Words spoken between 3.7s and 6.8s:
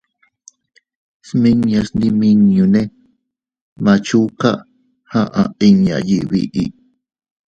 «Machuca» aʼa inña yiʼi biʼi.